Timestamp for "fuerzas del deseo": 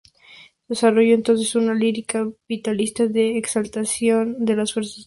4.73-4.99